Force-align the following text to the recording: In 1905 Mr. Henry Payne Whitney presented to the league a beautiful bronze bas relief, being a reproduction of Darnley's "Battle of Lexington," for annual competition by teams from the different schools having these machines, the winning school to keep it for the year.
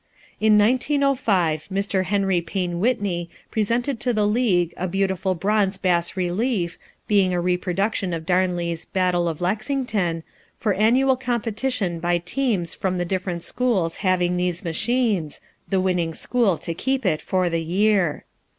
In 0.39 0.57
1905 0.57 1.67
Mr. 1.71 2.05
Henry 2.05 2.41
Payne 2.41 2.79
Whitney 2.79 3.29
presented 3.51 3.99
to 3.99 4.13
the 4.15 4.25
league 4.25 4.73
a 4.75 4.87
beautiful 4.87 5.35
bronze 5.35 5.77
bas 5.77 6.17
relief, 6.17 6.75
being 7.07 7.35
a 7.35 7.39
reproduction 7.39 8.11
of 8.11 8.25
Darnley's 8.25 8.83
"Battle 8.85 9.27
of 9.27 9.41
Lexington," 9.41 10.23
for 10.57 10.73
annual 10.73 11.15
competition 11.15 11.99
by 11.99 12.17
teams 12.17 12.73
from 12.73 12.97
the 12.97 13.05
different 13.05 13.43
schools 13.43 13.97
having 13.97 14.37
these 14.37 14.63
machines, 14.63 15.39
the 15.69 15.79
winning 15.79 16.15
school 16.15 16.57
to 16.57 16.73
keep 16.73 17.05
it 17.05 17.21
for 17.21 17.47
the 17.47 17.61
year. 17.61 18.25